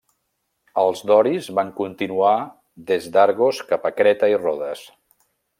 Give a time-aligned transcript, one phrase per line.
[0.83, 2.33] Els doris van continuar
[2.89, 4.87] des d'Argos cap a Creta i Rodes.